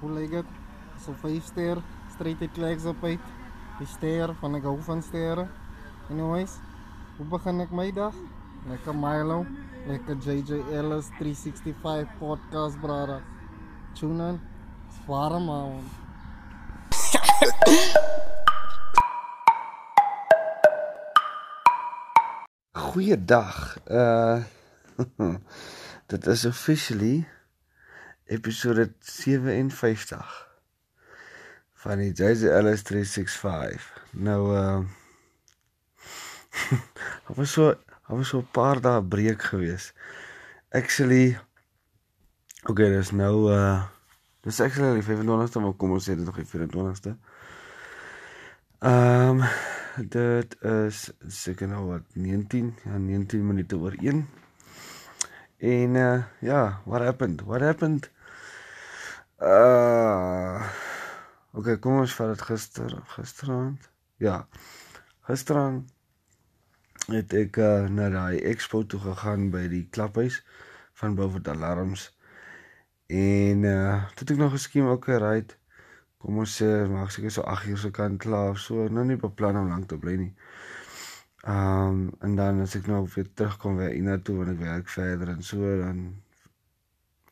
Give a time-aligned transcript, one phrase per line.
[0.00, 0.52] Hoe lyk dit?
[1.04, 1.76] So 5 ster,
[2.14, 3.24] straight uit kleks op uit.
[3.78, 5.44] Die ster van ek hou van sterre.
[6.08, 6.54] Anyways,
[7.18, 8.16] hoe begin ek my dag?
[8.68, 9.44] Lekker Milo,
[9.88, 13.18] lekker JJ Ellis 365 podcast brada.
[13.96, 14.40] Tune in.
[15.02, 15.84] Sware man.
[22.72, 23.76] Goeiedag.
[23.84, 24.40] Uh
[26.12, 27.28] dit is officially
[28.30, 30.32] episode 57
[31.82, 33.86] van die JJ Ellis 365.
[34.10, 34.80] Nou uh
[37.26, 39.92] Dit was so, dit was so 'n paar dae breek gewees.
[40.70, 41.38] Actually
[42.68, 43.80] Okay, dis nou uh
[44.44, 47.14] dis actually die 25ste, maar kom ons sê dit nog die 24ste.
[48.84, 50.98] Ehm um, dit is
[51.40, 54.20] seker nou wat 19, ja 19 minute oor 1.
[55.72, 57.40] En uh ja, what happened?
[57.48, 58.10] What happened?
[59.40, 60.60] Uh
[61.50, 63.86] Okay, kom ons vat dit gister, gisteraand.
[64.22, 64.34] Ja.
[65.26, 65.88] Gisteraand
[67.10, 70.38] het ek uh, na daai expo toe gegaan by die klaphuis
[71.00, 72.04] van Beaufort Alarms.
[73.10, 75.40] En uh toe het ek nog geskien ook 'n ry.
[76.22, 78.88] Kom ons sê maak seker so 8 uur se kant klaar so.
[78.88, 80.34] Nou nie beplan om lank te bly nie.
[81.58, 85.28] Um en dan as ek nou weer terugkom weer ina toe wanneer ek werk verder
[85.34, 86.22] en so dan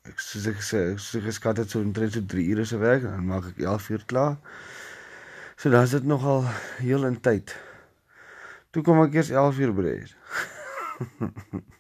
[0.09, 3.05] ek soos ek sê, soos ek geskat het so omtrent so 3 ure se werk
[3.05, 4.37] en dan maak ek 11 uur klaar.
[5.59, 6.45] So dan is dit nogal
[6.79, 7.55] heel in tyd.
[8.71, 9.95] Toe kom ek eers 11 uur by.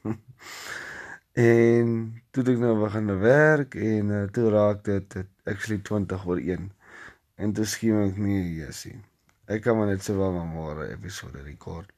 [1.48, 1.92] en
[2.34, 6.72] toe ek nou begin werk en uh, toe raak dit actually 20 oor 1.
[7.38, 8.96] En toe skiem ek nie jessie.
[9.48, 11.88] Ek kan maar net so wel maar môre episode rekord.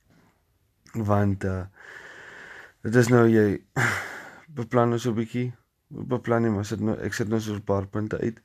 [0.95, 1.65] Want uh
[2.81, 3.61] dit is nou jy
[4.57, 5.49] beplan so 'n bietjie
[5.91, 8.41] beplan nie, maar sit nou ek sit nou so 'n paar punte uit.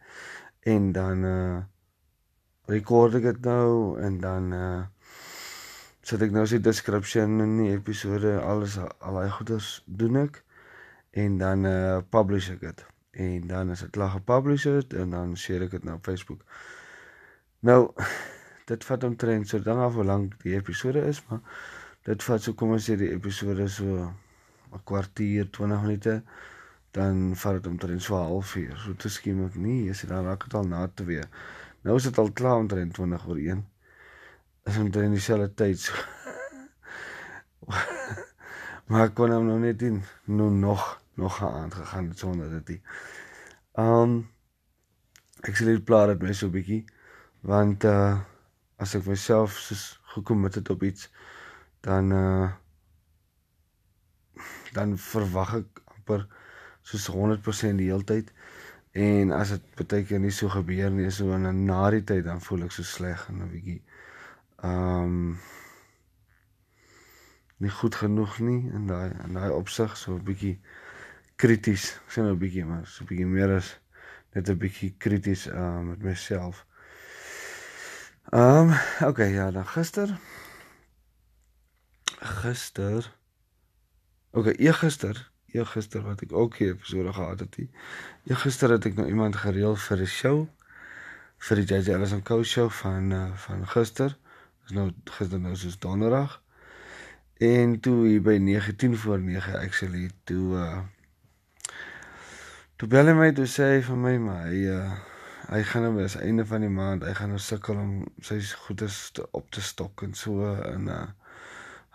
[0.66, 1.64] En dan uh
[2.66, 4.84] rekord ek dit nou en dan uh
[6.02, 10.44] sit ek nou sy description in die episode alles al daai goeders doen ek.
[11.12, 12.86] En dan uh publish ek dit
[13.16, 16.42] en dan as dit lag gepublish het en dan share ek dit nou op Facebook.
[17.60, 17.94] Nou
[18.70, 21.40] dit vat omtrent so dan af hoe lank die episode is, maar
[22.04, 24.10] dit vat so kom ons sê die episode so
[24.74, 26.24] 'n kwartier, 20 minute
[26.96, 28.78] dan vat dit omtrent so 'n halfuur.
[28.78, 31.24] So te skiem ek nie, as dit dan raak dit al na 2.
[31.84, 33.66] Nou is dit al klaar omtrent 20 oor 1.
[34.64, 35.94] Is omtrent dieselfde tyd so.
[38.90, 42.66] maar kon hom nou net in nou nog nog aan gegaan sonder dit.
[42.68, 42.82] Die.
[43.74, 44.30] Um
[45.44, 46.86] ek sê dit plaas dit my so bietjie
[47.46, 48.20] want uh
[48.82, 49.84] as ek myself soos
[50.16, 51.10] gekomit het op iets
[51.86, 52.52] dan uh
[54.74, 56.28] dan verwag ek amper
[56.86, 58.32] soos 100% die heeltyd
[59.06, 62.26] en as dit baie keer nie so gebeur nie so in 'n na die tyd
[62.30, 63.82] dan voel ek so sleg en 'n bietjie
[64.64, 65.40] um
[67.60, 70.60] nie goed genoeg nie in daai in daai opsig so 'n bietjie
[71.42, 73.76] krities ek sê nou 'n bietjie maar so 'n bietjie meer as
[74.36, 76.66] net 'n bietjie krities uh met myself
[78.34, 80.20] Um, okay, ja, dan gister.
[82.20, 83.18] Gister.
[84.32, 87.58] Okay, eergister, eergister wat ek ook hier episode gehad het.
[88.28, 90.38] Eergister het ek nou iemand gereël vir 'n show
[91.48, 94.18] vir die JJ Ellis Co show van uh, van gister.
[94.64, 96.42] Dis nou gister nou soos donderdag.
[97.38, 100.80] En toe hier by 19 voor 9 actually toe uh
[102.76, 104.96] toe bel hy my toe sê hy vir my maar hy uh
[105.46, 107.92] hy gaan nou die einde van die maand, hy gaan nou sukkel om
[108.26, 111.06] sy goedes te op te stok en so en uh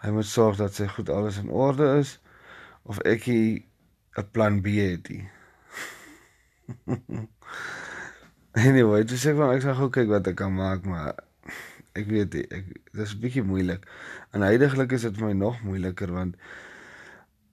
[0.04, 2.19] hy moet sorg dat sy goed alles in orde is
[2.83, 5.11] of ek 'n plan B het.
[8.67, 11.15] anyway, dis ek wou ek sê gou kyk wat ek kan maak, maar
[11.99, 13.87] ek weet nie, ek dis 'n bietjie moeilik.
[14.33, 16.37] En heidaglik is dit vir my nog moeiliker want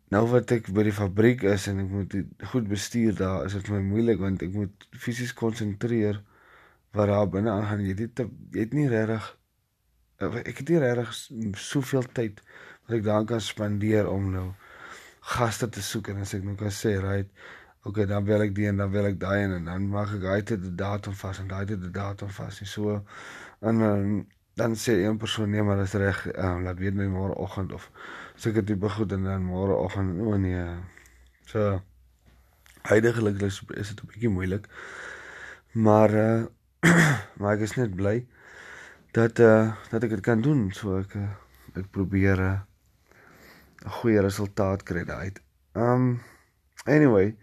[0.07, 2.13] Nou wat ek by die fabriek is en ek moet
[2.53, 6.21] goed bestuur daar, is dit vir my moeilik want ek moet fisies konsentreer
[6.95, 7.83] wat daar binne aangaan.
[7.83, 9.27] Jy het jy het nie regtig
[10.23, 11.11] ek het nie regtig
[11.59, 12.39] soveel tyd
[12.87, 14.47] wat ek daar kan spandeer om nou
[15.27, 17.29] gaste te soek en as ek nou kan sê, right,
[17.87, 20.41] okay, dan wil ek die en dan wil ek daai en dan maak ek daai
[20.43, 22.95] tyd 'n datum vas en daai tyd 'n datum vas en so
[23.61, 24.27] en, en
[24.57, 27.73] dan sê een persoon nee, maar dit is reg, um, laat weet my môre oggend
[27.73, 27.91] of
[28.35, 30.63] seker tipe goed en dan môre oggend o oh nee.
[31.45, 31.81] So
[32.89, 34.65] heidaglik is dit 'n bietjie moeilik.
[35.73, 36.45] Maar uh
[37.39, 38.25] maar ek is net bly
[39.11, 40.71] dat uh dat ek dit kan doen.
[40.73, 41.29] So ek uh,
[41.75, 42.65] ek probeer
[43.87, 45.31] 'n goeie resultaat kry daai.
[45.71, 46.19] Um
[46.85, 47.35] anyway,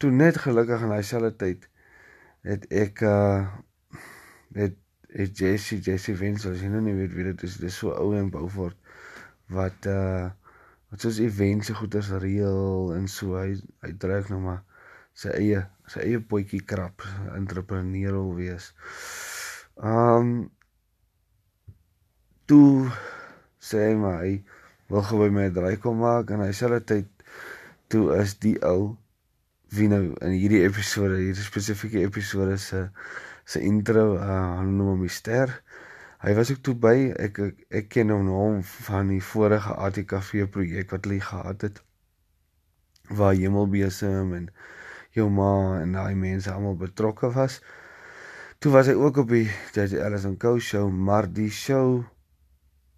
[0.00, 1.68] toe net gelukkig in dieselfde tyd
[2.48, 3.44] het ek uh
[4.56, 4.76] het
[5.16, 7.92] het Jesse Jesse Wens as jy nou nie weet wie dit is, dit is so
[7.92, 8.76] ou en Beaufort
[9.52, 10.32] wat uh
[10.88, 14.62] wat soos events se goeders reël en so hy hy trek nou maar
[15.16, 17.04] sy eie sy eie potjie krap
[17.36, 18.72] entrepreneur wil wees.
[19.76, 20.36] Um
[22.48, 22.88] toe
[23.60, 24.36] sê hy maar hy
[24.88, 27.10] wil by my draai kom maak en hy selfe tyd
[27.90, 28.96] toe is die ou
[29.74, 32.86] wie nou in hierdie episode, hierdie spesifieke episode se
[33.46, 35.52] se intro, uh noem hom Mister.
[36.22, 38.46] Hy was ook toe by ek ek, ek ken hom nou
[38.86, 41.82] van die vorige ATKV projek wat hulle gehad het
[43.08, 44.48] waar Hemelbesem en
[45.14, 47.60] jou ma en daai mense almal betrokke was.
[48.58, 49.46] Toe was hy ook op die
[49.76, 52.02] JJ Ellison Co show, maar die show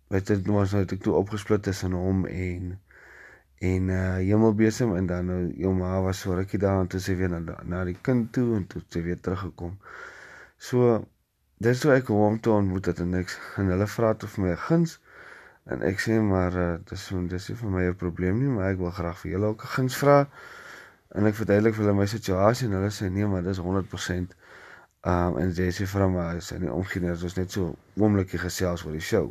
[0.08, 2.78] weet dit was nou toe opgesplit tussen hom en
[3.58, 7.16] en uh Hemelbesem en dan nou jou ma was so rukkie daar en toe sy
[7.18, 9.74] weer na na die kind toe en toe sy weer teruggekom.
[10.68, 11.04] So
[11.66, 14.54] dis hoe ek hom toe ontmoet het en ek en hulle vra toe vir my
[14.68, 14.98] guns
[15.74, 18.78] en ek sê maar uh, dis dis nie vir my 'n probleem nie, maar ek
[18.84, 20.18] wil graag vir julle ook 'n guns vra.
[21.16, 24.36] En ek verduidelik vir hulle my situasie en hulle sê nee, maar dis 100%
[25.06, 28.82] Um en jy sê vir my is in die omgewing is net so oomblikie gesels
[28.84, 29.28] oor die show.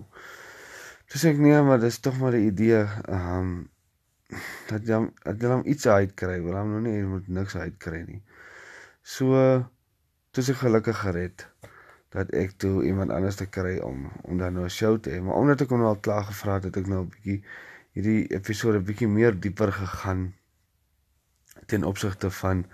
[1.07, 2.83] Dis ek nee, maar dis tog maar 'n idee.
[3.07, 3.69] Um
[4.67, 8.21] dat jy dat jy hom iets uitkry, wil hom nou nie moet niks uitkry nie.
[9.01, 9.63] So
[10.31, 11.47] toe se gelukkig gered
[12.15, 15.21] dat ek toe iemand anders te kry om om dan nou 'n show te hê,
[15.21, 17.43] maar omdat ek hom nou al klaar gevra het, het ek nou 'n bietjie
[17.95, 20.33] hierdie episode bietjie meer dieper gegaan
[21.65, 22.65] ten opsigte van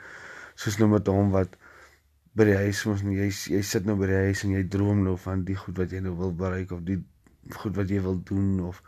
[0.56, 1.56] soos nou met hom wat
[2.34, 5.18] by die huis mos jy jy sit nou by die huis en jy droom nou
[5.18, 7.00] van die goed wat jy nou wil bereik of die
[7.52, 8.82] goed wat jy wil doen of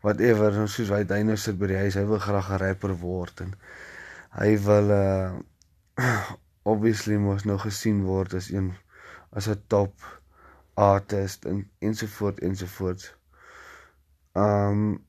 [0.00, 2.94] whatever nou soos hy hy nou sit by die huis hy wil graag 'n rapper
[3.02, 3.54] word en
[4.40, 5.38] hy wil uh
[6.72, 8.72] obviously mos nou gesien word as een
[9.30, 9.94] as 'n top
[10.74, 13.14] artist en ensovoort ensovoort
[14.34, 15.04] um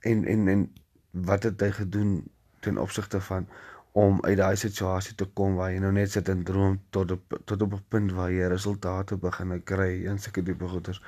[0.00, 0.68] en en en
[1.10, 2.12] wat het hy gedoen
[2.60, 3.48] ten opsigte van
[3.92, 7.38] om uit daai situasie te kom waar jy nou net sit en droom tot op
[7.44, 11.02] tot op 'n punt waar jy resultate begin kry en sulke tipe goeders.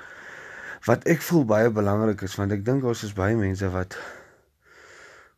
[0.85, 3.97] Wat ek voel baie belangrik is want ek dink ons is baie mense wat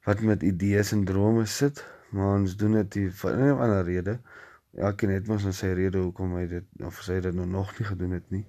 [0.07, 1.80] wat met idees en drome sit,
[2.12, 4.19] maar ons doen dit vir 'n ander rede.
[4.75, 7.88] Elkeen het mos nou sy rede hoekom hy dit of sy dit nou nog nie
[7.88, 8.45] gedoen het nie.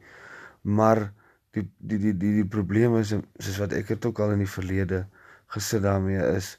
[0.63, 1.13] Maar
[1.55, 4.55] die die die die die probleem is soos wat ek het ook al in die
[4.57, 5.07] verlede
[5.55, 6.59] gesit daarmee is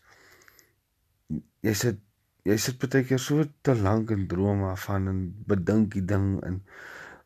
[1.65, 1.99] jy sit
[2.45, 5.21] jy sit baie keer so te lank in drome van en
[5.51, 6.61] bedink die ding en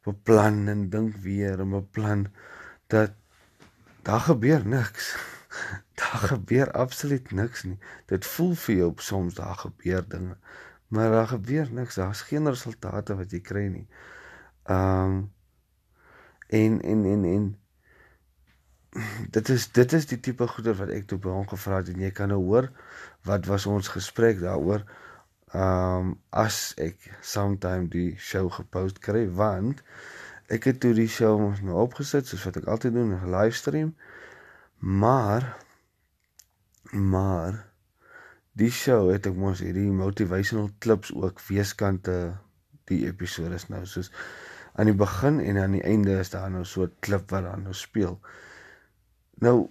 [0.08, 2.28] beplan en dink weer en beplan
[2.90, 3.16] dat
[4.08, 5.16] daar gebeur niks.
[6.00, 7.78] Daar gebeur absoluut niks nie.
[8.08, 10.38] Dit voel vir jou soms daar gebeur dinge,
[10.88, 11.96] maar daar gebeur niks.
[12.00, 13.88] Daar's geen resultate wat jy kry nie.
[14.64, 15.18] Ehm um,
[16.50, 17.58] en en en en
[19.36, 22.02] dit is dit is die tipe goeder wat ek toe by hom gevra het en
[22.02, 22.70] jy kan nou hoor
[23.30, 24.86] wat was ons gesprek daaroor
[25.54, 29.84] um as ek sometime die show gepost kry want
[30.50, 33.96] ek het toe die show mos nou opgesit soos wat ek altyd doen 'n livestream
[35.02, 35.48] maar
[36.92, 37.66] maar
[38.54, 42.38] die show het ek mos hierdie motivational clips ook weeskante
[42.92, 44.12] die episode is nou soos
[44.74, 47.64] aan die begin en aan die einde is daar nou so 'n klip wat dan
[47.64, 48.20] nou speel
[49.46, 49.70] nou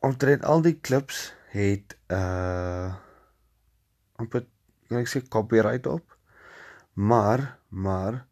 [0.00, 2.94] omtrent al die clips het uh
[4.16, 4.46] amper
[4.88, 6.16] kan ek sê copyright op.
[6.94, 8.24] Maar maar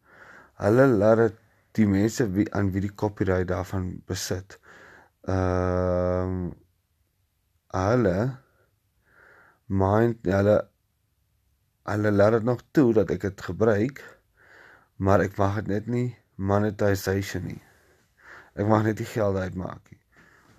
[0.61, 1.41] hulle laat dit
[1.75, 4.59] die mense wie aan wie die copyright daarvan besit.
[5.27, 6.53] Ehm uh,
[7.75, 8.19] hulle
[9.67, 10.55] mind hulle
[11.91, 13.99] hulle laat dit nog toe dat ek dit gebruik,
[14.95, 17.61] maar ek mag dit net nie monetization nie.
[18.55, 19.99] Ek mag net die geld uitmaak nie.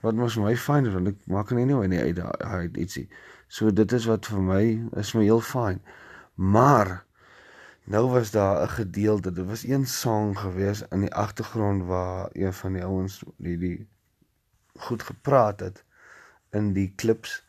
[0.05, 3.07] Wat mos my fyn is want ek maak nie nou nie uit uit ietsie.
[3.49, 4.63] So dit is wat vir my
[5.01, 5.81] is my heel fyn.
[6.37, 7.06] Maar
[7.87, 12.53] nou was daar 'n gedeelte, dit was een sang gewees in die agtergrond waar een
[12.53, 13.89] van die ouens die die
[14.77, 15.85] goed gepraat het
[16.51, 17.47] in die klips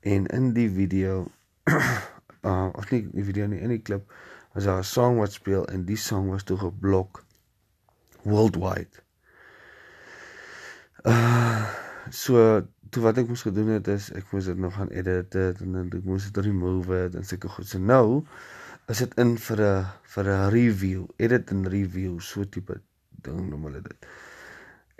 [0.00, 1.26] en in die video
[2.50, 4.12] uh of nie die video nie in die klip
[4.52, 7.24] was daar 'n song wat speel en die song was toe geblok
[8.22, 9.02] worldwide.
[11.02, 11.68] Uh
[12.10, 15.60] so toe wat ek moes gedoen het is ek moes dit nog gaan edit het,
[15.60, 17.68] en ek moes dit remove het en seker goed.
[17.68, 18.24] So nou
[18.90, 22.80] is dit in vir 'n vir 'n review, edit en review so tipe
[23.24, 24.06] ding noem hulle dit.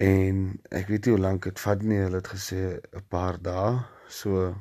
[0.09, 0.37] En
[0.71, 3.81] ek weet nie hoe lank dit vat nie, hulle het gesê 'n paar dae.
[4.09, 4.55] So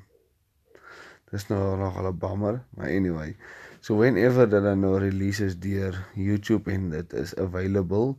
[1.32, 3.36] dis nou nog al 'n bummer, maar anyway.
[3.80, 8.16] So whenever dit dan nou releases deur YouTube en dit is available,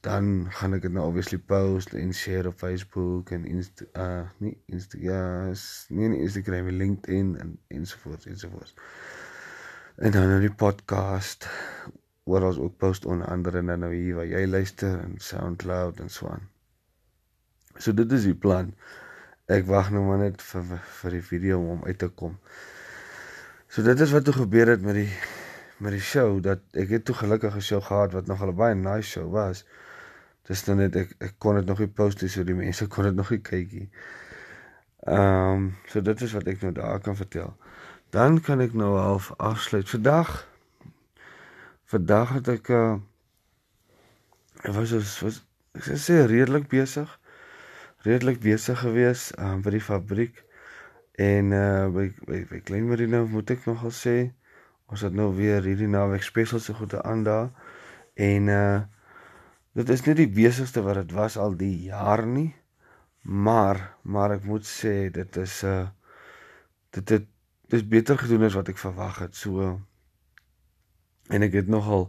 [0.00, 4.56] dan gaan ek dit nou obviously post en share op Facebook en Insta uh nie
[4.66, 5.52] Insta ja,
[5.88, 8.74] nie nie Instagram, LinkedIn en ensovoorts ensovoorts.
[9.96, 11.46] En dan nou die podcast
[12.28, 16.00] waar ons ook post onder andere en dan nou hier waar jy luister en SoundCloud
[16.00, 16.42] en so aan.
[17.76, 18.74] So dit is die plan.
[19.48, 20.66] Ek wag nou maar net vir
[21.00, 22.36] vir die video om uit te kom.
[23.72, 25.10] So dit is wat toe gebeur het met die
[25.80, 28.74] met die show dat ek het toe gelukkig 'n show gehad wat nog 'n baie
[28.74, 29.64] nice show was.
[30.44, 33.04] Dis dan net ek ek kon dit nog nie post nie so die mense kon
[33.04, 33.88] dit nog nie kyk nie.
[35.06, 37.56] Ehm um, so dit is wat ek nou daar kan vertel.
[38.10, 39.88] Dan kan ek nou half afsluit.
[39.90, 40.46] Vandag
[41.86, 42.98] vandag het ek uh
[44.62, 45.42] was was, was
[45.74, 47.10] ek sê redelik besig.
[48.06, 50.42] Redelik besig gewees um, by die fabriek.
[51.18, 54.16] En uh by by, by Klein Marina moet ek nogal sê
[54.86, 57.50] ons het nou weer hierdie naweek spesiaal so goed aan daar.
[58.14, 58.80] En uh
[59.76, 62.54] dit is nie die besigste wat dit was al die jaar nie.
[63.22, 65.88] Maar maar ek moet sê dit is uh
[66.94, 67.32] dit het
[67.72, 69.36] dis beter gedoen as wat ek verwag het.
[69.36, 69.80] So
[71.28, 72.08] en ek het nogal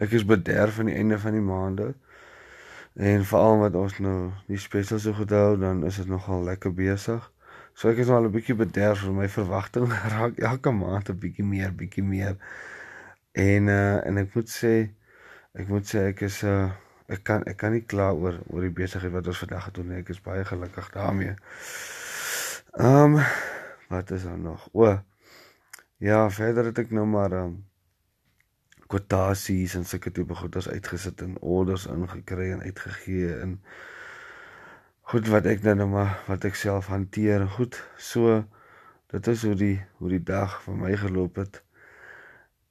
[0.00, 1.94] ek is bederf aan die einde van die maande.
[2.96, 7.32] En veral wat ons nou die spesiaal so hou, dan is dit nogal lekker besig.
[7.76, 11.44] So ek is al 'n bietjie bederf vir my verwagting raak elke maand 'n bietjie
[11.44, 12.36] meer, bietjie meer.
[13.32, 14.88] En uh en ek moet sê
[15.52, 16.70] ek moet sê ek is uh
[17.08, 20.04] ek kan ek kan nie kla oor oor die besigheid wat ons vandag gedoen het.
[20.04, 21.36] Ek is baie gelukkig daarmee.
[22.80, 23.20] Ehm um,
[23.88, 24.68] wat is daar nog?
[24.72, 25.02] O.
[25.96, 27.64] Ja, verder het ek nou maar ehm um,
[28.86, 33.56] kwotasies en sulke tipe goeders uitgesit en orders ingekry en uitgegee en
[35.10, 37.46] goed wat ek nou maar wat ek self hanteer.
[37.56, 37.78] Goed.
[37.98, 38.44] So
[39.14, 41.62] dit is hoe die hoe die dag vir my geloop het.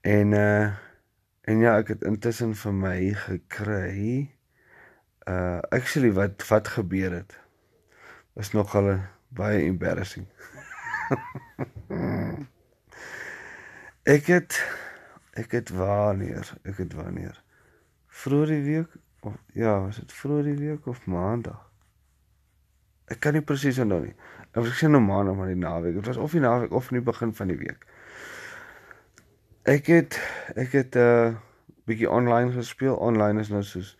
[0.02, 0.74] En uh
[1.46, 4.32] en ja, ek het intussen vir my gekry
[5.30, 7.38] uh actually wat wat gebeur het.
[8.34, 8.98] Was nogal
[9.30, 10.28] baie embarrassing.
[14.16, 14.52] ek het
[15.36, 17.44] ek het wanneer, ek het wanneer.
[18.08, 18.88] Vroeger die week
[19.20, 21.60] of ja, was dit vroeger die week of maandag?
[23.12, 24.16] Ek kan nie presies onthou nie.
[24.56, 26.00] Ek sê nou maandag maar die naweek.
[26.00, 27.84] Dit was of die naweek of in die begin van die week.
[29.66, 30.20] Ek het
[30.56, 31.36] ek het 'n uh,
[31.86, 32.96] bietjie online gespeel.
[32.96, 33.98] Online is nou soos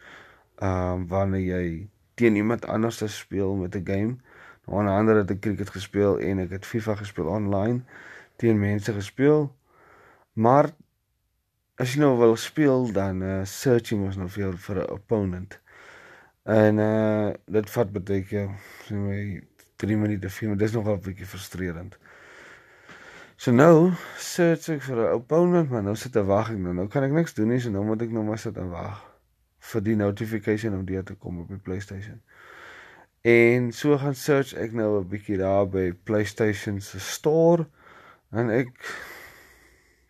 [0.62, 4.18] ehm uh, wanneer jy teen iemand anders speel met 'n game.
[4.66, 7.84] Nou 'n ander het ek cricket gespeel en ek het FIFA gespeel online
[8.36, 9.56] teen mense gespeel.
[10.34, 10.70] Maar
[11.76, 15.60] as jy nou wil speel dan uh, searching was nou vir vir 'n opponent.
[16.44, 18.50] En uh dit vat baie keer
[18.86, 19.44] sien my
[19.76, 20.58] 3 minute film.
[20.58, 21.98] Dit is nogal 'n bietjie frustrerend.
[23.36, 26.74] So nou search ek vir 'n opponent, maar nou sit ek wag ek nou.
[26.74, 29.04] Nou kan ek niks doen nie, so nou moet ek nou maar sit en wag
[29.60, 32.22] vir die notification om deur te kom op die PlayStation.
[33.26, 37.66] En so gaan search ek nou 'n bietjie daar by PlayStation se store
[38.30, 38.70] en ek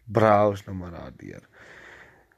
[0.03, 1.48] browse nou maar daar deur.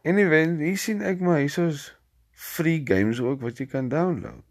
[0.01, 1.97] En ewen, hier sien ek maar hierso's
[2.31, 4.45] free games ook wat jy kan download.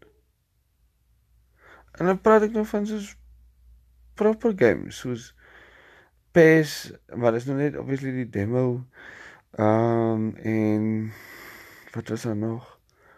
[1.95, 3.15] En dan praat ek nou van soos
[4.13, 5.33] proper games soos
[6.31, 8.83] PES, maar dit is nou net obviously die demo.
[9.55, 11.13] Ehm um, en
[11.95, 12.76] wat was daar nog?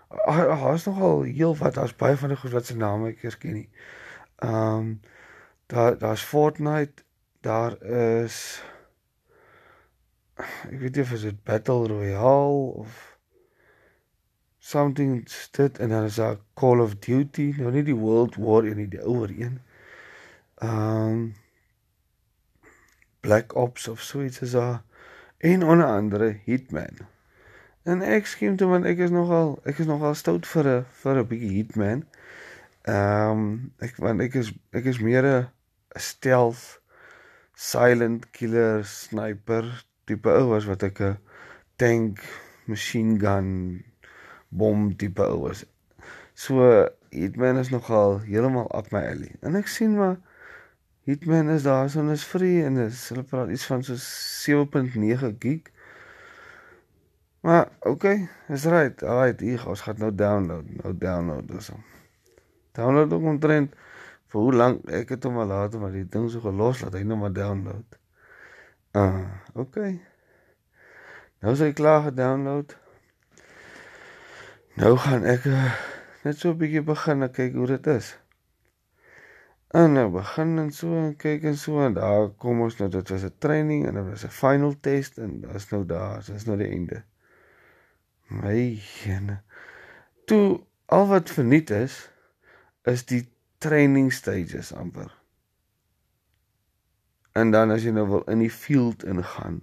[0.09, 3.53] Daar's nogal heel wat, daar's baie van die goed wat se name ek eers ken
[3.53, 3.69] nie.
[4.41, 4.99] Ehm um,
[5.69, 7.03] daar daar's Fortnite,
[7.45, 8.63] daar is
[10.39, 13.17] ek weet nie of dit Battle Royale of
[14.57, 18.81] something dit en dan is daar Call of Duty, nou nie die World War en
[18.89, 19.59] die ouer een.
[20.63, 21.35] Um
[23.19, 24.81] Black Ops of so iets is daar
[25.37, 26.97] en onder andere Hitman.
[27.83, 31.19] En ek skiem toe want ek is nogal ek is nogal stout vir 'n vir
[31.19, 32.03] 'n bietjie Hitman.
[32.83, 35.48] Um ek want ek is ek is meer 'n
[35.95, 36.81] stealth
[37.55, 39.63] silent killer sniper
[40.05, 41.17] tipe ou as wat ek 'n
[41.77, 42.19] tank
[42.67, 43.83] machine gun
[44.50, 45.65] bom tipe ouers.
[46.33, 49.36] So Hitman is nogal heeltemal op my alley.
[49.41, 50.17] En ek sien maar
[51.07, 55.36] Hitman is daar so en is free en is hulle praat iets van so 7.9
[55.39, 55.71] gig.
[57.41, 59.03] Maar okay, is right.
[59.03, 61.72] Alright, hier ons gaan nou download, nou download dus.
[62.72, 63.75] Download ook omtrent
[64.29, 67.05] vir hoe lank ek het hom al laat maar die ding so gelos laat hy
[67.08, 67.98] nou maar download.
[68.91, 69.25] Ah, uh,
[69.63, 70.01] okay.
[71.39, 72.75] Nou is hy klaar gedownload.
[74.79, 75.72] Nou gaan ek uh,
[76.25, 78.17] net so 'n bietjie begin kyk hoe dit is.
[79.72, 83.10] En nou begin en so en kyk en so en daar kom ons nou dit
[83.10, 86.58] was 'n training en dit was 'n final test en daar's nou daar, dis nou
[86.58, 87.03] die einde.
[88.29, 89.41] My jene.
[90.25, 92.09] Toe al wat verniet is
[92.88, 95.12] is die training stages amper.
[97.38, 99.62] En dan as jy nou wil in die field ingaan,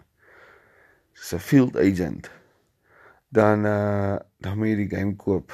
[1.13, 2.31] soos 'n field agent,
[3.29, 5.53] dan uh dan moet jy die game koop.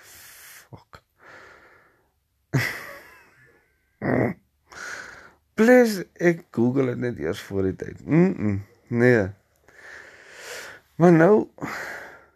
[0.00, 1.02] Fuck.
[5.54, 8.04] Please, ek Google dit net eers voor die tyd.
[8.04, 8.62] Mm, -mm
[8.94, 9.30] nee.
[10.94, 11.48] Maar nou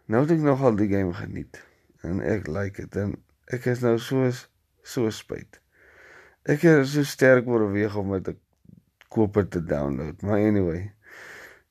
[0.09, 1.61] nou het ek nogal die game geniet
[2.07, 3.17] en ek like dit en
[3.53, 4.29] ek is nou so
[4.89, 5.61] so spyt.
[6.49, 8.37] Ek is so sterk oorweeg om dit te
[9.13, 10.23] koop en te download.
[10.25, 10.93] Maar anyway,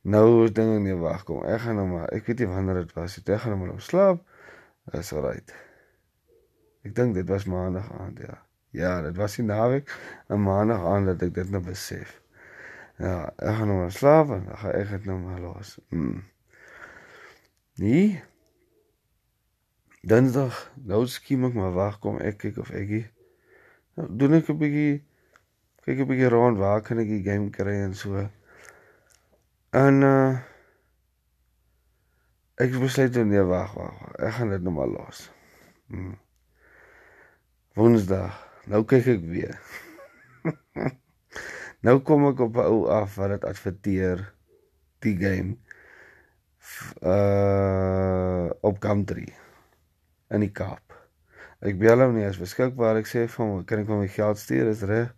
[0.02, 1.42] nou is dinge nie wag kom.
[1.50, 3.18] Ek gaan nou maar, ek weet nie wanneer dit was.
[3.24, 4.22] Ek gaan nou maar slaap.
[4.94, 5.56] Dis alright.
[6.86, 8.38] Ek dink dit was maandag aand, ja.
[8.76, 9.90] Ja, dit was die naweek,
[10.30, 12.22] 'n maandag aand dat ek dit nou besef.
[12.98, 15.80] Ja, ek gaan nou maar slaap en dan gaan ek dit nou maar los.
[15.90, 16.24] Mm.
[17.78, 18.24] Nee.
[20.08, 20.58] Dinsdag,
[20.88, 22.94] nou skiem ek maar wag kom ek kyk of ek
[23.98, 24.94] nou, doen ek 'n bietjie
[25.86, 28.26] kyk 'n bietjie rond waar kan ek die game kry en so.
[29.78, 30.40] En uh
[32.58, 33.94] ek besluit toe nee wag wag.
[34.18, 35.30] Ek gaan dit nou maar los.
[35.94, 36.18] Mm.
[37.78, 39.56] Woensdag Nou kyk ek weer.
[41.86, 44.26] nou kom ek op 'n ou af wat dit adverteer
[45.06, 45.56] die game
[47.02, 47.57] uh
[48.78, 49.34] op Gumtree
[50.30, 50.94] in die Kaap.
[51.66, 53.00] Ek bel hom nie as beskikbaar.
[53.02, 54.70] Ek sê vir hom, kan ek my geld stuur?
[54.70, 55.10] Is reg?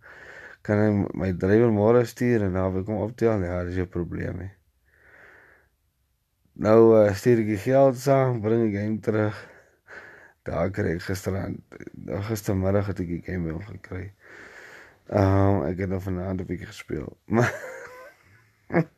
[0.64, 3.44] Kan ek my drywer môre stuur en dan wil kom optel?
[3.44, 4.48] Ja, dis 'n probleem hè.
[6.60, 9.36] Nou uh, stuur ek die geld saam, bring die game terug.
[10.44, 11.60] Daar kry ek gisterand
[12.28, 14.12] gistermiddag het ek die game wel gekry.
[15.08, 17.16] Ehm um, ek het nog vanaand 'n bietjie gespeel.
[17.34, 17.52] Maar
[18.70, 18.88] ek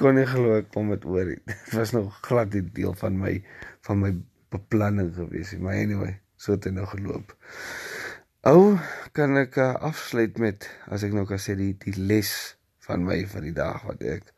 [0.00, 1.34] kon nie glo ek kom dit oor.
[1.50, 3.34] Dit was nog glad die deel van my
[3.86, 4.12] van my
[4.54, 5.54] beplanning gewees.
[5.60, 7.34] Maar anyway, so het dit nou geloop.
[8.48, 8.78] Ou,
[9.16, 12.32] kan ek uh, afsluit met as ek nou kan sê die die les
[12.86, 14.30] van my van die dag wat ek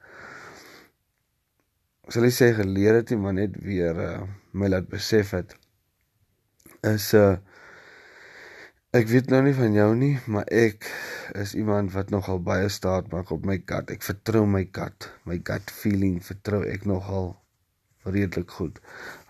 [2.11, 4.23] sal ek sê geleer het, maar net weer uh,
[4.57, 5.55] my laat besef het
[6.89, 7.37] is uh
[8.91, 10.89] ek weet nou nie van jou nie, maar ek
[11.39, 13.93] is iemand wat nogal baie staat maak op my kat.
[13.95, 15.07] Ek vertrou my kat.
[15.31, 17.37] My gut feeling vertrou ek nogal
[18.03, 18.81] redelik goed.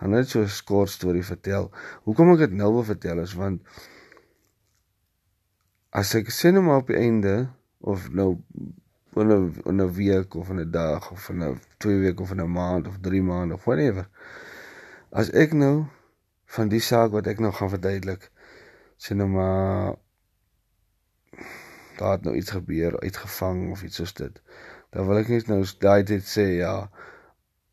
[0.01, 1.69] Gaan net so 'n kort storie vertel.
[2.09, 3.61] Hoekom ek dit nou wil vertel is want
[5.93, 8.41] as ek sien hom op die einde of nou
[9.17, 12.31] in 'n in 'n week of in 'n dag of in 'n 2 weke of
[12.31, 14.09] in 'n maand of 3 maande of whatever.
[15.13, 15.87] As ek nou
[16.47, 18.31] van die saak wat ek nou gaan verduidelik
[19.01, 19.97] sien nou maar
[22.01, 24.43] daar het nou iets gebeur, uitgevang of iets soos dit.
[24.93, 26.75] Dan wil ek net nou daai dit sê ja.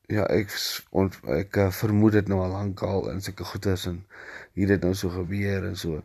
[0.08, 0.54] Ja, ek
[0.96, 3.98] ont, ek uh, vermoed dit nou al lank al in sulke goeders en
[4.56, 6.00] hier het nou so gebeur en so.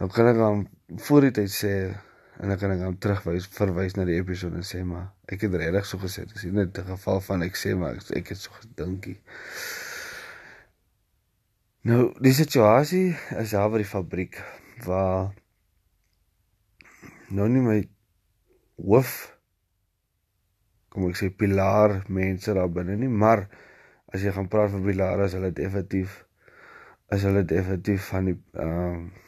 [0.00, 0.66] Dan kan ek dan
[1.06, 1.74] voor die tyd sê
[2.40, 5.56] en dan kan ek hom terugwys verwys na die episode en sê maar ek het
[5.60, 8.40] regtig so gesê dis nie net 'n geval van ek sê maar ek, ek het
[8.44, 9.16] so gedinkie
[11.88, 13.06] nou die situasie
[13.40, 14.40] is daar by die fabriek
[14.84, 15.30] waar
[17.30, 17.78] nou nie my
[18.90, 19.14] hoof
[20.90, 23.46] kom ek sê pilaar mense daar binne nie maar
[24.10, 26.20] as jy gaan praat van pilare is hulle definitief
[27.14, 29.26] is hulle definitief van die ehm uh,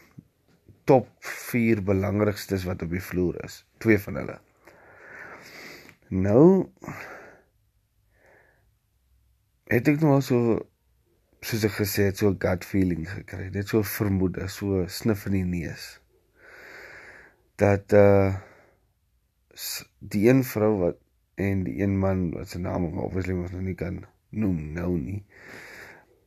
[0.84, 3.62] top 4 belangrikstes wat op die vloer is.
[3.78, 4.38] Twee van hulle.
[6.10, 6.46] Nou
[9.72, 10.58] het ek nou so
[11.42, 13.50] soos ek gesê het, so 'n gut feeling gekry.
[13.50, 16.00] Dit so vermoed, so snif in die neus.
[17.56, 18.34] Dat uh
[19.98, 20.98] die een vrou wat
[21.34, 24.92] en die een man wat se naam ek obviously mos nou nie kan noem nou
[24.98, 25.24] nie.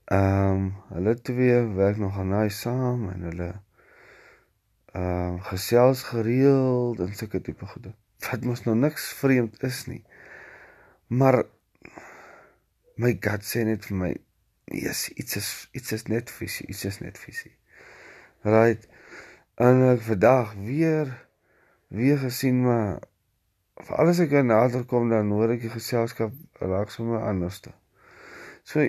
[0.05, 3.49] Ehm um, hulle twee werk nog aan daai saam en hulle
[4.93, 7.95] ehm uh, gesels gereeld en sulke tipe goede.
[8.29, 10.03] Wat mos nou niks vreemd is nie.
[11.07, 11.43] Maar
[13.01, 14.11] my gut sê net vir my,
[14.75, 17.53] yes, iets is iets is net visie, iets is net visie.
[18.45, 18.87] Right.
[19.55, 21.11] En ek vandag weer
[21.87, 22.99] weer gesien maar
[23.87, 27.73] vir alles ek nader kom dan hoor ek die geselskap raak sommer anders toe.
[28.63, 28.85] So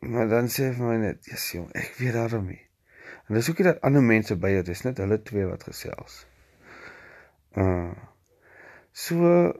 [0.00, 2.62] maar dan sê vir my net, yes, jong, ek weet daarom nie.
[3.28, 6.22] En dis ook nie dat ander mense by dit is net hulle twee wat gesels.
[7.60, 7.92] Uh.
[8.96, 9.52] So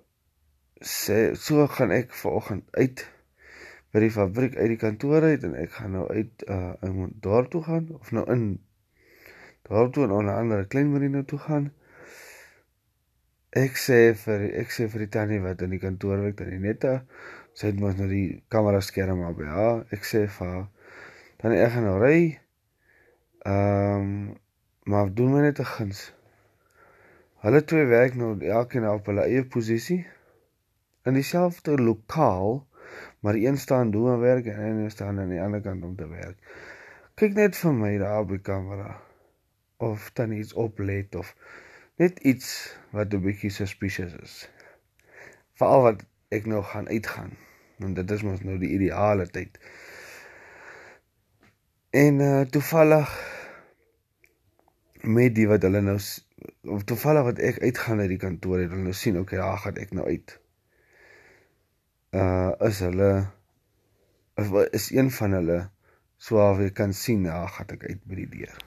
[0.81, 3.05] sê so gaan ek vanoggend uit
[3.93, 7.23] by die fabriek uit die kantoor uit en ek gaan nou uit uh ek moet
[7.23, 8.45] daar toe gaan of nou in
[9.71, 11.67] Daarop toe na 'n ander klein marine toe gaan.
[13.65, 16.87] Ek sê vir ek sê vir die tannie wat in die kantoor werk, dan net
[17.55, 19.39] sy het mos nou die kamera skerm op.
[19.47, 20.67] Ja, ek sê vir haar
[21.43, 22.19] dan ek gaan nou ry.
[23.53, 24.39] Ehm um,
[24.91, 26.01] maar doen my net 'n guns.
[27.45, 30.03] Hulle twee werk nou elkeen op hulle eie posisie
[31.07, 32.67] in dieselfde lokaal,
[33.21, 36.39] maar een staan doen werk en een staan aan die ander kant om te werk.
[37.15, 38.95] Kyk net vir my daar die kamera
[39.77, 41.35] of dan iets oplet of
[41.97, 44.35] net iets wat 'n bietjie suspicious is.
[45.53, 47.37] Veral wat ek nou gaan uitgaan,
[47.77, 49.59] want dit is mos nou die ideale tyd.
[51.91, 53.13] En uh toevallig
[55.03, 55.99] met die wat hulle nou
[56.63, 59.77] of toevallig wat ek uitgaan uit die kantoor het, hulle nou sien, okay, daar gaan
[59.77, 60.41] ek nou uit.
[62.11, 63.31] Uh is hulle
[64.71, 65.59] is een van hulle
[66.19, 68.59] swaar jy kan sien, daar gaan ek uit by die deur.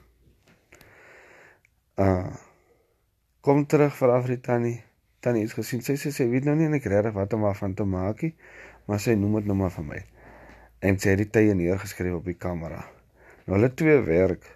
[1.99, 2.31] Uh
[3.43, 4.79] kom terug vir Afri Tannie.
[5.19, 5.83] Tannie het gesien.
[5.83, 8.31] Sy sê sy weet nou nie en ek regtig wat om daarvan te maak nie,
[8.87, 9.99] maar sy noem dit nou maar vir my.
[10.79, 12.79] En sy het die tye neergeskryf op die kamera.
[13.43, 14.47] Nou hulle twee werk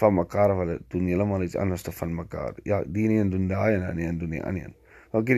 [0.00, 2.56] van mekaar hulle doen heeltemal iets anders te van mekaar.
[2.64, 4.76] Ja, die een doen daai en die een doen die ander een.
[5.12, 5.30] OK.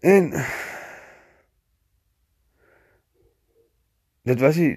[0.00, 0.32] En
[4.28, 4.74] Dit was nie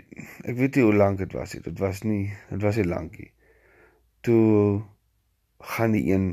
[0.48, 1.64] ek weet nie hoe lank dit was nie.
[1.66, 3.32] Dit was nie dit was nie lankie.
[4.24, 4.84] Toe
[5.74, 6.28] gaan die een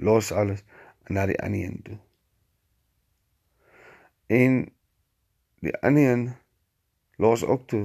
[0.00, 0.64] los alles
[1.12, 1.98] na die ander een toe.
[4.38, 4.56] En
[5.60, 6.24] die ander een
[7.16, 7.84] los ook toe.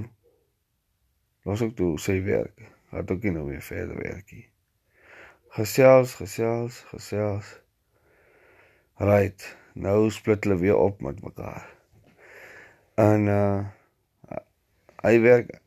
[1.44, 2.64] Los ook toe sy werk.
[2.94, 4.46] Hat ook nie nou weer verder werkie.
[5.52, 7.52] Gesels, gesels, gesels.
[8.96, 9.52] Right.
[9.74, 11.68] Nou split hulle weer op met mekaar.
[12.94, 13.64] En uh
[15.04, 15.58] hy werk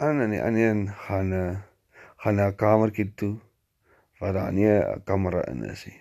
[0.00, 1.50] aan en die ander een gaan uh
[2.20, 3.36] gaan na 'n kamertjie toe
[4.18, 6.00] waar daar nie 'n kamera in is nie.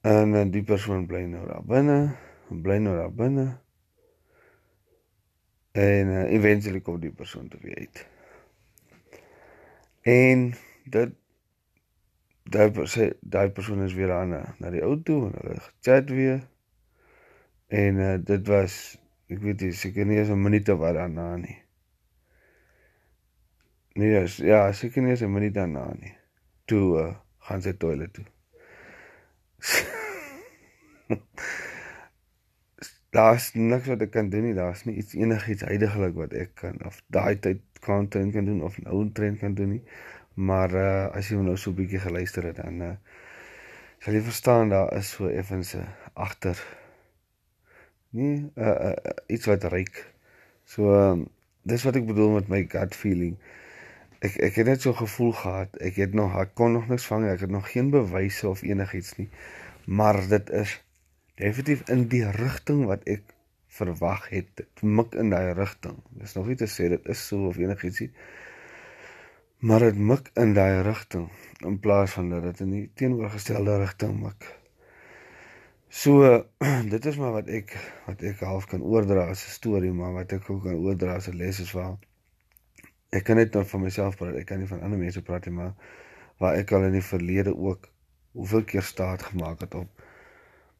[0.00, 2.16] En, en die persoon bly nou daar binne,
[2.48, 3.46] bly nou daar binne.
[5.72, 8.06] En uh, eventually kom die persoon te weet.
[10.02, 11.14] En dit
[12.42, 16.42] daai sê daai persoon is weer aan na die auto en hulle chat weer.
[17.66, 18.98] En uh, dit was
[19.32, 21.58] ek weet nie seker nie eens 'n minuut of wat daarna nie.
[23.94, 26.14] Nee, yes, ja, seker nie eens 'n minuut daarna nie.
[26.64, 28.24] Toe uh, gaan sy toilet toe.
[33.14, 34.54] Daar's niks wat ek kan doen nie.
[34.54, 38.80] Daar's nie iets enigiets heidaglik wat ek kan of daai tyd content kan doen of
[38.82, 39.82] nou trend kan doen nie.
[40.34, 42.96] Maar uh as jy nou so 'n bietjie geluister het dan uh
[44.02, 46.58] sal jy verstaan daar is so effens 'n agter
[48.14, 50.00] nee, uh, uh iets wat ryk.
[50.64, 51.26] So um,
[51.62, 53.36] dis wat ek bedoel met my gut feeling
[54.24, 55.76] ek ek het net so gevoel gehad.
[55.84, 57.26] Ek het nog ek kon nog niks vang.
[57.28, 59.28] Ek het nog geen bewyse of enigiets nie.
[59.84, 60.72] Maar dit is
[61.40, 63.34] definitief in die rigting wat ek
[63.74, 64.48] verwag het.
[64.60, 65.98] Dit mik in daai rigting.
[66.20, 68.10] Dis nog nie te sê dit is so of enigiets nie.
[69.64, 71.28] Maar dit mik in daai rigting
[71.64, 74.48] in plaas van dat dit in die teenoorgestelde rigting mik.
[75.94, 76.44] So
[76.94, 77.76] dit is maar wat ek
[78.08, 81.28] wat ek half kan oordra as 'n storie, maar wat ek ook kan oordra as
[81.30, 81.94] 'n les is waar
[83.14, 84.34] ek kan net nou van myself praat.
[84.34, 85.74] Ek kan nie van ander mense praat nie, maar
[86.42, 87.86] waar ek al in die verlede ook
[88.32, 90.02] hoeveel keer staat gemaak het op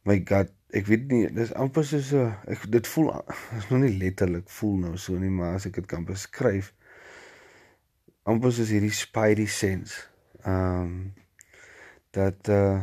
[0.02, 3.12] my god, ek weet nie, dis amper soos so ek dit voel
[3.56, 6.72] is nog nie letterlik voel nou so nie, maar as ek dit kan beskryf
[8.26, 9.94] amper soos hierdie spidey sense.
[10.42, 10.98] Ehm um,
[12.18, 12.82] dat uh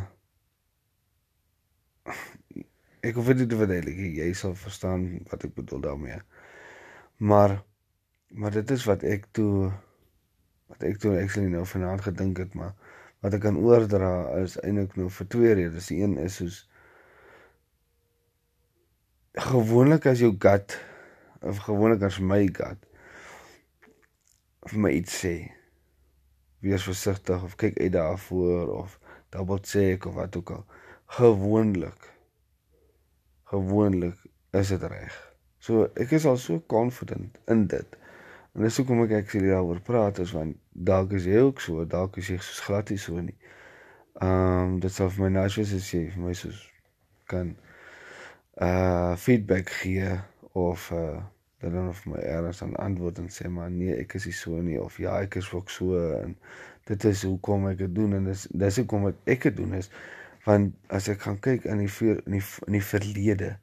[3.02, 3.98] ek hoef dit te verduidelik.
[4.16, 6.18] Jy sal verstaan wat ek bedoel daarmee.
[7.18, 7.58] Maar
[8.32, 9.72] maar dit is wat ek toe
[10.72, 12.72] wat ek toe actually nou vanaand gedink het maar
[13.20, 15.90] wat ek kan oordra is eintlik nou vir twee redes.
[15.90, 16.62] Die een is soos
[19.50, 20.78] gewoonlik as jou gut
[21.42, 22.88] of gewoonlik as my gut
[24.62, 25.34] of my iets sê
[26.62, 28.98] wees versigtig of kyk uit daarvoor of
[29.34, 30.64] double check of wat ook al
[31.18, 32.12] gewoonlik
[33.52, 34.18] gewoonlik
[34.58, 35.16] is dit reg.
[35.62, 38.00] So ek is al so confident in dit
[38.52, 40.56] En dis hoekom ek actually daaroor praat is want
[40.88, 43.36] dalk is jy ook so, dalk is jy soos glad nie so nie.
[44.20, 46.58] Ehm um, dit sou vir my nice wees as jy vir my soos
[47.32, 47.54] kan
[48.66, 50.10] uh feedback gee
[50.64, 51.22] of uh
[51.64, 54.60] dan dan of my eers aan antwoord en sê maar nee, ek is nie so
[54.60, 56.36] nie of ja, ek is ook so en
[56.90, 59.88] dit is hoekom ek dit doen en dis dis hoekom ek dit doen is
[60.44, 63.56] want as ek gaan kyk in die in die in die verlede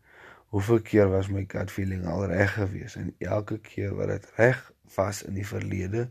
[0.50, 4.62] hoeveel keer was my gut feeling al reg gewees en elke keer wat dit reg
[4.96, 6.08] vas in die verlede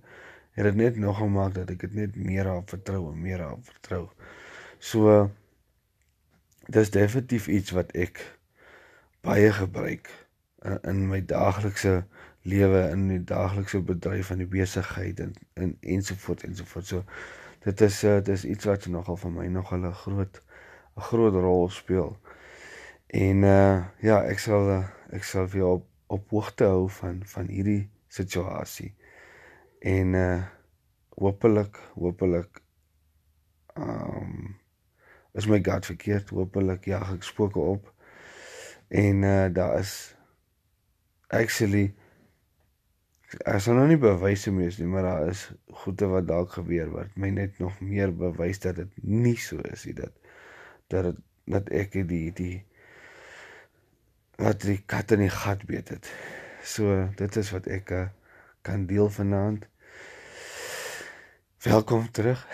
[0.59, 3.63] het dit net nog gemaak dat ek dit net meer op vertrou en meer op
[3.67, 4.09] vertrou.
[4.79, 5.31] So
[6.67, 8.21] dis definitief iets wat ek
[9.27, 10.11] baie gebruik
[10.67, 12.03] in, in my daaglikse
[12.43, 16.89] lewe in die daaglikse bedryf van die besigheid en en ensovoorts ensovoorts.
[16.89, 17.05] So
[17.67, 20.43] dit is uh, dit is iets wat nogal vir my nogal 'n groot
[20.99, 22.17] 'n groot rol speel.
[23.07, 25.85] En uh ja, ek sal uh, ek sal vir jou op,
[26.19, 28.95] op hoogte hou van van hierdie situasie.
[29.81, 30.43] En uh
[31.19, 32.61] hopelik hopelik
[33.79, 34.59] um
[35.39, 36.35] is my God verkeerd.
[36.35, 37.93] Hopelik jag ek spooke op.
[38.89, 39.95] En uh daar is
[41.29, 41.95] actually
[43.45, 45.43] Ek sal nou nie bewyse mees nie, maar daar is
[45.83, 49.85] goeie wat dalk gebeur wat my net nog meer bewys dat dit nie so is
[49.85, 50.15] nie dat
[50.89, 52.57] dat het, dat ek die die
[54.39, 56.11] wat die kat in die gat beet het.
[56.63, 58.05] So dit is wat ek uh,
[58.67, 59.67] kan deel vanaand.
[61.65, 62.47] Welkom terug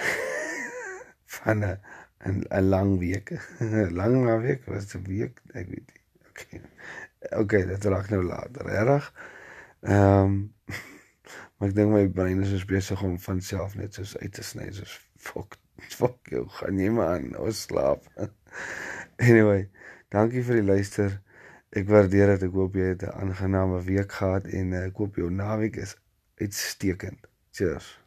[1.36, 1.78] van 'n
[2.24, 3.34] 'n 'n lang week.
[4.00, 6.02] lang week was 'n week, ek weet nie.
[6.28, 6.60] Okay.
[7.40, 8.66] Okay, dit raak nou later.
[8.66, 9.12] Reg?
[9.80, 10.54] Ehm um,
[11.58, 14.70] maar ek dink my brein is besig om van self net soos uit te sny
[14.72, 15.56] soos fuck
[15.92, 18.06] fuck jou gaan jy maar aan ons slaap.
[19.28, 19.68] anyway,
[20.14, 21.20] dankie vir die luister.
[21.74, 22.46] Ek waardeer dit.
[22.48, 25.96] Ek hoop jy het 'n aangename week gehad en ek hoop jou naweek is
[26.38, 27.26] uitstekend.
[27.52, 27.98] Cheers.